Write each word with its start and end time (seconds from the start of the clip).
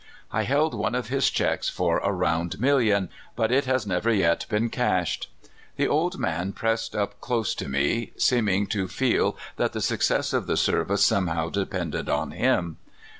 I 0.31 0.45
held 0.45 0.73
one 0.73 0.95
of 0.95 1.09
his 1.09 1.29
checks 1.29 1.69
for 1.69 1.99
a 1.99 2.11
round 2.11 2.59
million, 2.59 3.09
but 3.35 3.51
it 3.51 3.65
has 3.65 3.85
never 3.85 4.11
yet 4.11 4.47
been 4.49 4.71
cashed. 4.71 5.29
The 5.75 5.87
old 5.87 6.17
man 6.17 6.53
pressed 6.53 6.95
up 6.95 7.21
close 7.21 7.53
to 7.53 7.69
me, 7.69 8.11
seeming 8.17 8.65
to 8.69 8.87
feel 8.87 9.37
that 9.57 9.73
the 9.73 9.79
success 9.81 10.33
of 10.33 10.47
the 10.47 10.57
service 10.57 11.05
somehow 11.05 11.49
depended 11.49 12.09
on 12.09 12.31
him. 12.31 12.77